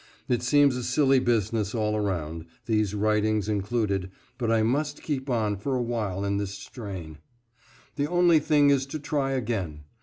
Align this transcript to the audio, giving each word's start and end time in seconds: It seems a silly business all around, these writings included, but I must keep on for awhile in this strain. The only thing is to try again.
It 0.27 0.41
seems 0.41 0.75
a 0.75 0.83
silly 0.83 1.19
business 1.19 1.75
all 1.75 1.95
around, 1.95 2.45
these 2.65 2.95
writings 2.95 3.47
included, 3.47 4.09
but 4.39 4.49
I 4.51 4.63
must 4.63 5.03
keep 5.03 5.29
on 5.29 5.57
for 5.57 5.75
awhile 5.75 6.25
in 6.25 6.37
this 6.37 6.55
strain. 6.57 7.19
The 7.97 8.07
only 8.07 8.39
thing 8.39 8.71
is 8.71 8.87
to 8.87 8.97
try 8.99 9.33
again. 9.33 9.81